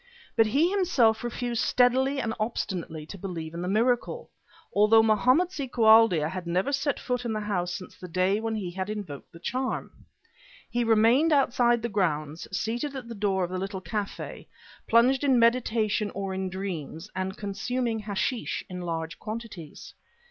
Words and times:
But 0.35 0.47
he 0.47 0.71
himself 0.71 1.23
refused 1.23 1.61
steadily 1.63 2.19
and 2.19 2.33
obstinately 2.39 3.05
to 3.05 3.19
believe 3.19 3.53
in 3.53 3.61
the 3.61 3.67
miracle, 3.67 4.31
although 4.73 5.03
Mohammed 5.03 5.51
si 5.51 5.67
Koualdia 5.67 6.27
had 6.27 6.47
never 6.47 6.71
set 6.71 6.99
foot 6.99 7.23
in 7.23 7.33
the 7.33 7.39
house 7.41 7.71
since 7.71 7.95
the 7.95 8.07
day 8.07 8.39
when 8.39 8.55
he 8.55 8.71
had 8.71 8.89
invoked 8.89 9.31
the 9.31 9.37
charm. 9.39 9.91
He 10.71 10.83
remained 10.83 11.31
outside 11.31 11.83
the 11.83 11.87
grounds, 11.87 12.47
seated 12.51 12.95
at 12.95 13.09
the 13.09 13.13
door 13.13 13.43
of 13.43 13.51
a 13.51 13.59
little 13.59 13.79
café, 13.79 14.47
plunged 14.89 15.23
in 15.23 15.37
meditation 15.37 16.09
or 16.15 16.33
in 16.33 16.49
dreams, 16.49 17.07
and 17.15 17.37
consuming 17.37 17.99
hashish 17.99 18.63
in 18.67 18.81
large 18.81 19.19
quantities. 19.19 19.93